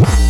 [0.00, 0.29] Wow.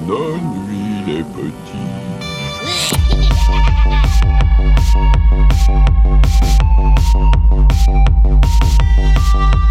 [0.00, 1.78] Bonne nuit les petits.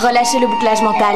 [0.00, 1.14] Relâchez le bouclage mental.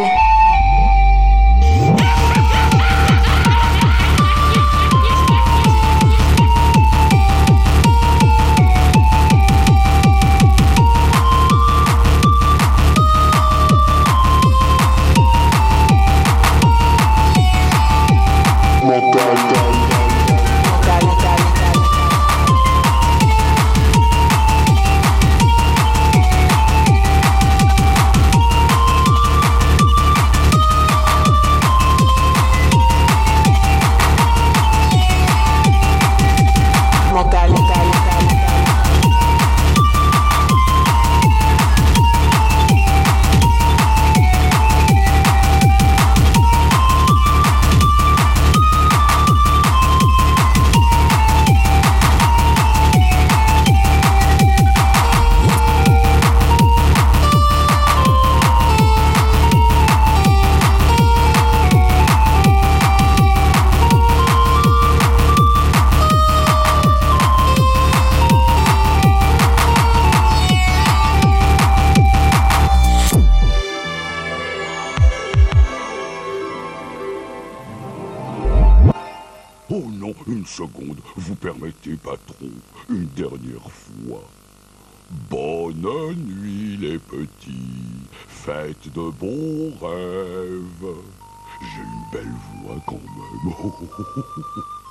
[80.26, 82.50] Une seconde, vous permettez, patron,
[82.88, 84.23] une dernière fois.
[85.31, 88.03] Bonne nuit, les petits.
[88.29, 90.94] Faites de bons rêves.
[91.61, 93.73] J'ai une belle voix quand même.